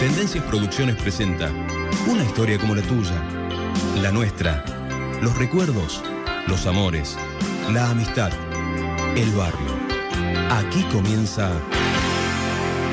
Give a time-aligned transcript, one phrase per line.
[0.00, 1.50] Tendencias Producciones presenta
[2.06, 3.22] una historia como la tuya,
[4.00, 4.64] la nuestra,
[5.20, 6.02] los recuerdos,
[6.46, 7.18] los amores,
[7.70, 8.32] la amistad,
[9.14, 9.68] el barrio.
[10.52, 11.52] Aquí comienza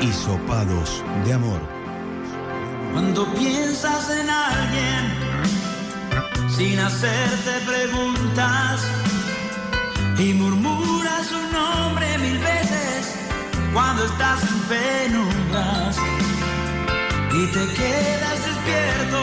[0.02, 1.62] Hisopados de Amor.
[2.92, 5.14] Cuando piensas en alguien
[6.50, 8.82] sin hacerte preguntas
[10.18, 13.14] y murmuras su nombre mil veces
[13.72, 15.96] cuando estás en penumbras
[17.40, 19.20] y te quedas despierto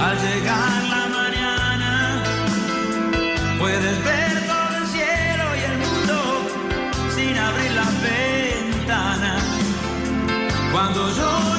[0.00, 2.22] al llegar la mañana.
[3.58, 6.16] Puedes ver todo el cielo y el mundo
[7.16, 9.38] sin abrir la ventana.
[10.72, 11.55] Cuando lloras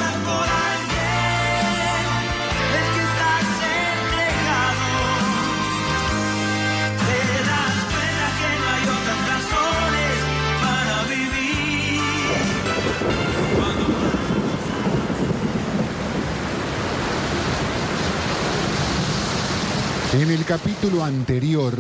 [20.48, 21.76] capítulo anterior,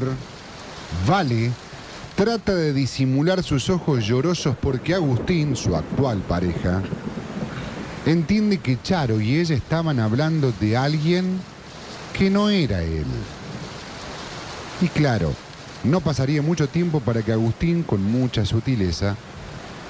[1.07, 1.51] Vale
[2.17, 6.81] trata de disimular sus ojos llorosos porque Agustín, su actual pareja,
[8.05, 11.39] entiende que Charo y ella estaban hablando de alguien
[12.11, 13.05] que no era él.
[14.81, 15.33] Y claro,
[15.85, 19.15] no pasaría mucho tiempo para que Agustín, con mucha sutileza,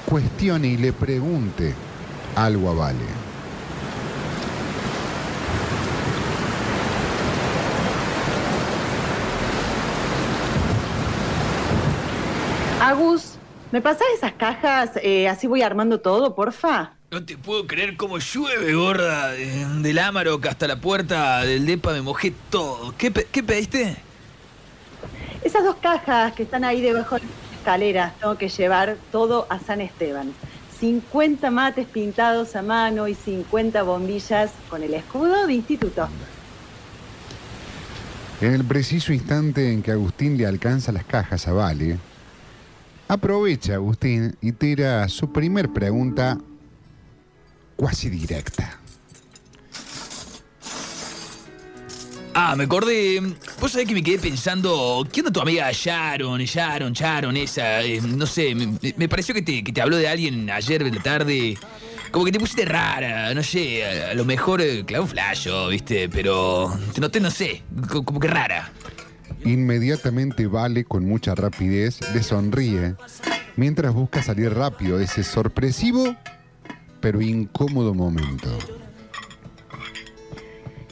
[0.06, 1.74] cuestione y le pregunte
[2.36, 3.27] algo a Vale.
[12.88, 13.34] Agus,
[13.72, 14.92] ¿me pasás esas cajas?
[15.04, 16.94] Eh, así voy armando todo, porfa.
[17.12, 19.32] No te puedo creer cómo llueve, gorda.
[19.32, 22.94] Del Amarok hasta la puerta del DEPA me mojé todo.
[22.98, 23.96] ¿Qué, pe- qué pediste?
[25.44, 27.28] Esas dos cajas que están ahí debajo de la
[27.58, 30.34] escalera, tengo que llevar todo a San Esteban.
[30.80, 36.08] 50 mates pintados a mano y 50 bombillas con el escudo de instituto.
[38.42, 41.98] En el preciso instante en que Agustín le alcanza las cajas a Vale,
[43.08, 46.38] aprovecha Agustín y tira su primer pregunta
[47.76, 48.80] cuasi directa.
[52.40, 53.20] Ah, me acordé.
[53.60, 55.08] Vos sabés que me quedé pensando.
[55.12, 57.82] ¿Qué onda tu amiga Sharon, Sharon, Sharon, esa?
[57.82, 61.02] Eh, no sé, me, pareció que te, que te habló de alguien ayer de la
[61.02, 61.58] tarde.
[62.12, 63.84] Como que te pusiste rara, no sé.
[63.86, 66.10] A, lo mejor, eh, claro, un flasho, ¿viste?
[66.10, 68.72] Pero te noté, no sé, co- como que rara.
[69.48, 72.96] Inmediatamente Vale, con mucha rapidez, le sonríe
[73.56, 76.16] mientras busca salir rápido de ese sorpresivo
[77.00, 78.50] pero incómodo momento.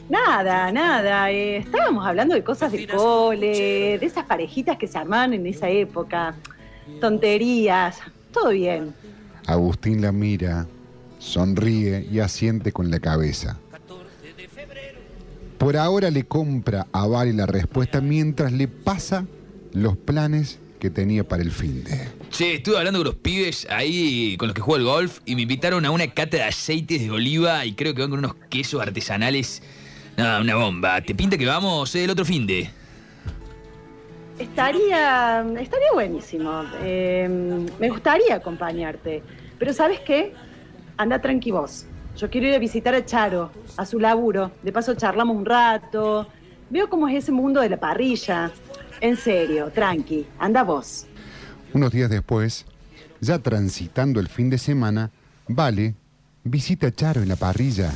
[0.07, 1.31] Nada, nada.
[1.31, 5.67] eh, estábamos hablando de cosas de cole, de esas parejitas que se armaban en esa
[5.67, 6.35] época.
[7.01, 7.99] Tonterías.
[8.31, 8.93] Todo bien.
[9.47, 10.67] Agustín la mira,
[11.19, 13.57] sonríe y asiente con la cabeza.
[15.57, 19.25] Por ahora le compra a Vale la respuesta mientras le pasa
[19.71, 22.07] los planes que tenía para el fin de.
[22.29, 25.43] Che, estuve hablando con los pibes ahí con los que juego al golf y me
[25.43, 28.81] invitaron a una cata de aceites de oliva y creo que van con unos quesos
[28.81, 29.63] artesanales.
[30.17, 31.01] No, una bomba.
[31.01, 32.69] ¿Te pinta que vamos eh, el otro fin de?
[34.39, 36.63] Estaría, estaría buenísimo.
[36.81, 39.23] Eh, me gustaría acompañarte.
[39.57, 40.33] Pero ¿sabes qué?
[40.97, 41.85] Anda tranqui vos.
[42.17, 44.51] Yo quiero ir a visitar a Charo, a su laburo.
[44.63, 46.27] De paso charlamos un rato.
[46.69, 48.51] Veo cómo es ese mundo de la parrilla.
[49.01, 50.25] En serio, tranqui.
[50.39, 51.05] Anda vos.
[51.73, 52.65] Unos días después,
[53.19, 55.11] ya transitando el fin de semana,
[55.47, 55.93] Vale
[56.43, 57.91] visita a Charo en la parrilla.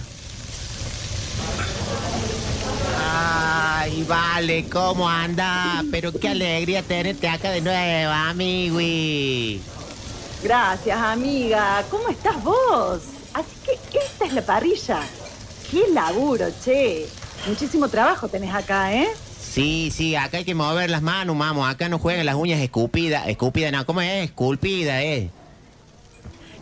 [3.11, 5.83] Ay, vale, ¿cómo anda?
[5.89, 9.61] Pero qué alegría tenerte acá de nuevo, amigui.
[10.43, 11.83] Gracias, amiga.
[11.89, 13.18] ¿Cómo estás vos?
[13.33, 15.01] Así que esta es la parrilla.
[15.69, 17.07] Qué laburo, che.
[17.47, 19.07] Muchísimo trabajo tenés acá, ¿eh?
[19.39, 21.65] Sí, sí, acá hay que mover las manos, mamo.
[21.65, 23.27] Acá no juegan las uñas escupidas.
[23.27, 24.25] Escupida, no, ¿cómo es?
[24.25, 25.29] Esculpida, eh.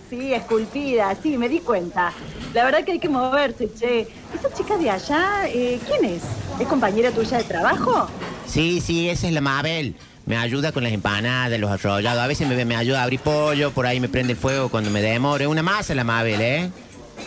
[0.09, 2.13] Sí, esculpida, sí, me di cuenta.
[2.53, 4.07] La verdad que hay que moverse, che.
[4.33, 6.23] ¿Esa chica de allá, eh, quién es?
[6.59, 8.07] ¿Es compañera tuya de trabajo?
[8.45, 9.95] Sí, sí, esa es la Mabel.
[10.27, 12.21] Me ayuda con las empanadas, los arrollados.
[12.21, 14.91] A veces me, me ayuda a abrir pollo, por ahí me prende el fuego cuando
[14.91, 15.47] me demore.
[15.47, 16.69] Una masa la Mabel, ¿eh?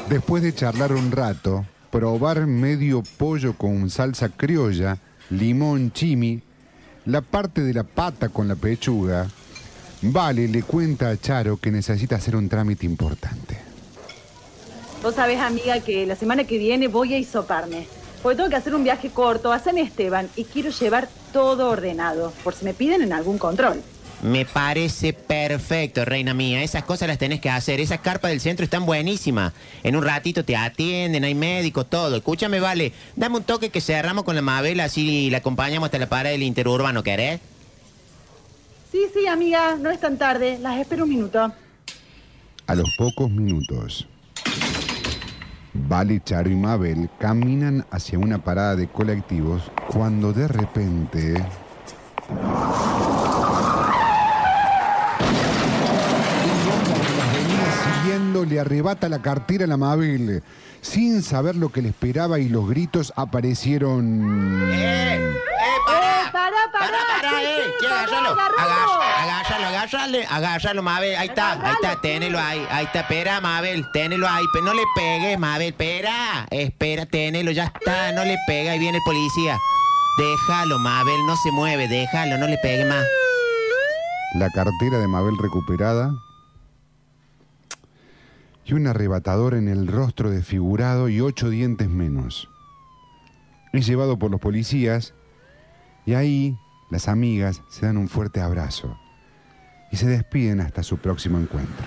[0.08, 4.98] Después de charlar un rato, probar medio pollo con salsa criolla,
[5.30, 6.42] limón chimi,
[7.06, 9.26] la parte de la pata con la pechuga,
[10.02, 13.58] Vale le cuenta a Charo que necesita hacer un trámite importante.
[15.02, 17.86] Vos sabés, amiga, que la semana que viene voy a hisoparme.
[18.22, 22.32] Porque tengo que hacer un viaje corto a San Esteban y quiero llevar todo ordenado,
[22.44, 23.82] por si me piden en algún control.
[24.22, 26.62] Me parece perfecto, reina mía.
[26.62, 27.80] Esas cosas las tenés que hacer.
[27.80, 29.54] Esas carpas del centro están buenísimas.
[29.82, 32.16] En un ratito te atienden, hay médico, todo.
[32.16, 32.92] Escúchame, vale.
[33.16, 36.42] Dame un toque que cerramos con la Mabel, así la acompañamos hasta la parada del
[36.42, 37.40] interurbano, ¿querés?
[38.92, 40.58] Sí, sí, amiga, no es tan tarde.
[40.60, 41.52] Las espero un minuto.
[42.66, 44.06] A los pocos minutos,
[45.88, 51.44] Vale, Charo y Mabel caminan hacia una parada de colectivos cuando de repente...
[58.34, 60.42] le arrebata la cartera a la Mabel.
[60.80, 64.70] Sin saber lo que le esperaba y los gritos aparecieron...
[64.72, 65.16] ¡Eh!
[65.16, 66.98] ¡Eh, ¡Eh, pará, pará!
[67.06, 67.74] pará, Sí, eh!
[67.86, 71.16] pará, Agárralo, agárralo, agárrale, agárralo, Mabel.
[71.16, 74.74] Ahí está, ahí está, Agárralo, ténelo ahí, ahí está, espera, Mabel, ténelo ahí, pero no
[74.74, 79.58] le pegues, Mabel, espera, espera, ténelo, ya está, no le pega, ahí viene el policía.
[80.18, 83.04] Déjalo, Mabel, no se mueve, déjalo, no le pegue más.
[84.34, 86.14] La cartera de Mabel recuperada
[88.70, 92.48] y un arrebatador en el rostro desfigurado y ocho dientes menos.
[93.72, 95.12] Es llevado por los policías
[96.06, 96.56] y ahí
[96.88, 98.96] las amigas se dan un fuerte abrazo
[99.90, 101.84] y se despiden hasta su próximo encuentro.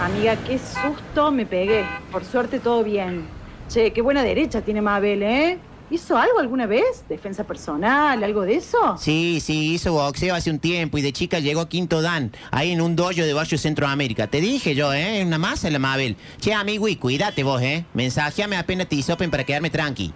[0.00, 1.82] Amiga, qué susto me pegué.
[2.12, 3.24] Por suerte todo bien.
[3.68, 5.58] Che, qué buena derecha tiene Mabel, ¿eh?
[5.88, 7.04] ¿Hizo algo alguna vez?
[7.08, 8.22] ¿Defensa personal?
[8.24, 8.96] ¿Algo de eso?
[8.98, 12.72] Sí, sí, hizo boxeo hace un tiempo y de chica llegó a Quinto Dan, ahí
[12.72, 14.26] en un dojo de Barrio Centroamérica.
[14.26, 15.22] Te dije yo, ¿eh?
[15.24, 16.16] Una masa la Mabel.
[16.40, 17.84] Che, amigo, y cuídate vos, ¿eh?
[17.94, 20.12] Mensajeame apenas te hisopen para quedarme tranqui.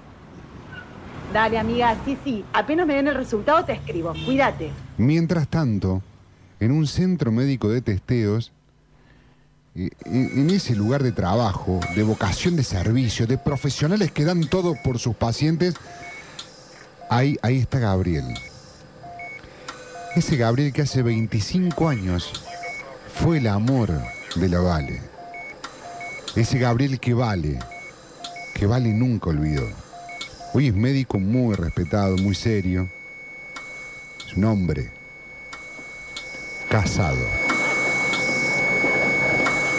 [1.32, 2.44] Dale, amiga, sí, sí.
[2.52, 4.12] Apenas me den el resultado te escribo.
[4.24, 4.72] Cuídate.
[4.98, 6.02] Mientras tanto,
[6.58, 8.50] en un centro médico de testeos,
[9.74, 14.98] en ese lugar de trabajo, de vocación de servicio, de profesionales que dan todo por
[14.98, 15.74] sus pacientes,
[17.08, 18.24] ahí, ahí está Gabriel.
[20.16, 22.32] Ese Gabriel que hace 25 años
[23.14, 23.90] fue el amor
[24.34, 25.00] de la Vale.
[26.34, 27.58] Ese Gabriel que vale,
[28.54, 29.68] que Vale nunca olvidó.
[30.52, 32.88] Hoy es médico muy respetado, muy serio.
[34.26, 34.90] Es un hombre
[36.68, 37.39] casado.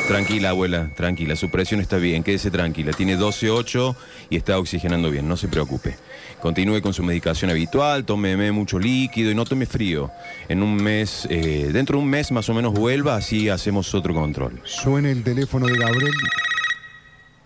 [0.07, 1.35] Tranquila, abuela, tranquila.
[1.35, 2.91] Su presión está bien, quédese tranquila.
[2.91, 3.95] Tiene 12.8
[4.29, 5.95] y está oxigenando bien, no se preocupe.
[6.41, 10.11] Continúe con su medicación habitual, tómeme mucho líquido y no tome frío.
[10.49, 14.13] En un mes, eh, dentro de un mes más o menos vuelva, así hacemos otro
[14.13, 14.59] control.
[14.65, 16.13] Suena el teléfono de Gabriel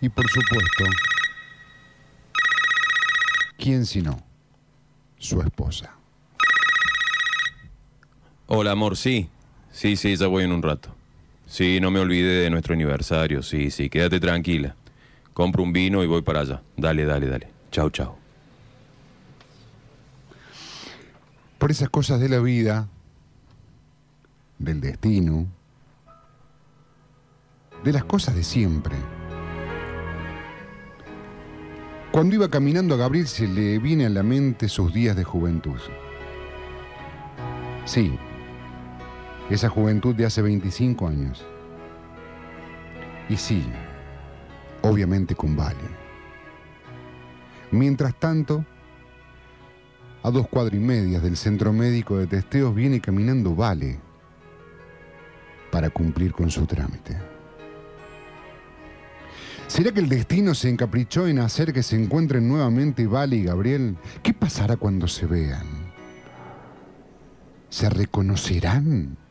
[0.01, 0.86] y por supuesto,
[3.58, 4.24] ¿quién si no?
[5.19, 5.94] Su esposa.
[8.48, 9.30] Hola, amor, sí.
[9.72, 10.96] Sí, sí, ya voy en un rato.
[11.47, 13.44] Sí, no me olvide de nuestro aniversario.
[13.44, 14.75] Sí, sí, quédate tranquila.
[15.33, 16.62] Compro un vino y voy para allá.
[16.77, 17.47] Dale, dale, dale.
[17.71, 18.15] Chau, chau.
[21.57, 22.88] Por esas cosas de la vida,
[24.57, 25.47] del destino,
[27.83, 28.95] de las cosas de siempre.
[32.12, 35.80] Cuando iba caminando a Gabriel se le viene a la mente sus días de juventud.
[37.83, 38.18] Sí,
[39.50, 41.45] esa juventud de hace 25 años.
[43.30, 43.63] Y sí,
[44.81, 46.06] obviamente con Vale.
[47.71, 48.65] Mientras tanto,
[50.24, 54.00] a dos cuadras y medias del centro médico de testeos viene caminando Vale
[55.71, 57.18] para cumplir con su trámite.
[59.67, 63.98] ¿Será que el destino se encaprichó en hacer que se encuentren nuevamente Vale y Gabriel?
[64.24, 65.65] ¿Qué pasará cuando se vean?
[67.70, 69.25] ¿Se reconocerán?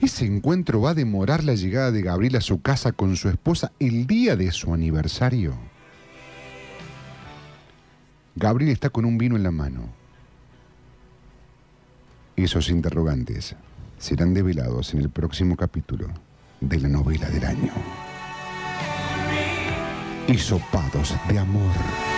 [0.00, 3.72] Ese encuentro va a demorar la llegada de Gabriel a su casa con su esposa
[3.78, 5.54] el día de su aniversario.
[8.36, 9.82] Gabriel está con un vino en la mano.
[12.36, 13.54] Esos interrogantes
[13.98, 16.08] serán develados en el próximo capítulo
[16.60, 17.72] de la novela del año.
[20.26, 22.13] Hisopados de amor.